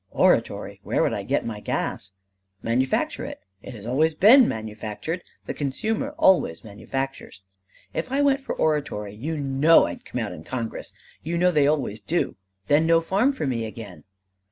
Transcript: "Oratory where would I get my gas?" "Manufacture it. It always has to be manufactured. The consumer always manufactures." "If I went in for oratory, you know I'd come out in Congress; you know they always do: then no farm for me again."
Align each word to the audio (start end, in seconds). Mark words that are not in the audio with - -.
"Oratory 0.13 0.79
where 0.81 1.03
would 1.03 1.13
I 1.13 1.21
get 1.21 1.45
my 1.45 1.59
gas?" 1.59 2.11
"Manufacture 2.63 3.23
it. 3.23 3.39
It 3.61 3.85
always 3.85 4.13
has 4.13 4.19
to 4.19 4.39
be 4.45 4.47
manufactured. 4.47 5.21
The 5.45 5.53
consumer 5.53 6.15
always 6.17 6.63
manufactures." 6.63 7.43
"If 7.93 8.11
I 8.11 8.19
went 8.19 8.39
in 8.39 8.45
for 8.45 8.55
oratory, 8.55 9.13
you 9.13 9.37
know 9.37 9.85
I'd 9.85 10.03
come 10.03 10.19
out 10.19 10.31
in 10.33 10.43
Congress; 10.43 10.91
you 11.21 11.37
know 11.37 11.51
they 11.51 11.67
always 11.67 12.01
do: 12.01 12.35
then 12.65 12.87
no 12.87 12.99
farm 12.99 13.31
for 13.31 13.45
me 13.45 13.63
again." 13.63 14.03